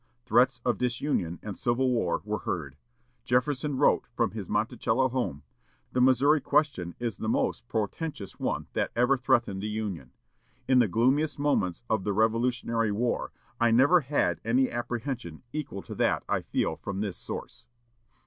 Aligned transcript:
Threats 0.25 0.61
of 0.65 0.79
disunion 0.79 1.37
and 1.43 1.55
civil 1.55 1.91
war 1.91 2.23
were 2.25 2.39
heard. 2.39 2.75
Jefferson 3.23 3.77
wrote 3.77 4.07
from 4.15 4.31
his 4.31 4.49
Monticello 4.49 5.09
home, 5.09 5.43
"The 5.91 6.01
Missouri 6.01 6.41
question 6.41 6.95
is 6.99 7.17
the 7.17 7.29
most 7.29 7.67
portentous 7.67 8.39
one 8.39 8.65
that 8.73 8.89
ever 8.95 9.15
threatened 9.15 9.61
the 9.61 9.67
Union. 9.67 10.11
In 10.67 10.79
the 10.79 10.87
gloomiest 10.87 11.37
moments 11.37 11.83
of 11.87 12.03
the 12.03 12.13
Revolutionary 12.13 12.91
War 12.91 13.31
I 13.59 13.69
never 13.69 13.99
had 13.99 14.41
any 14.43 14.71
apprehension 14.71 15.43
equal 15.53 15.83
to 15.83 15.93
that 15.93 16.23
I 16.27 16.41
feel 16.41 16.77
from 16.77 17.01
this 17.01 17.15
source." 17.17 17.67